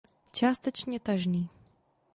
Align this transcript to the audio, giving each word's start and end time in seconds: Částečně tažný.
Částečně 0.31 0.99
tažný. 0.99 1.49